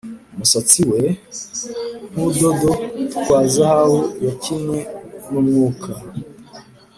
[0.33, 1.01] umusatsi we
[2.11, 2.71] nkudodo
[3.21, 4.79] twa zahabu yakinnye
[5.29, 5.91] numwuka